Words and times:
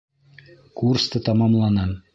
Курсты 0.81 1.23
тамамланым. 1.29 1.99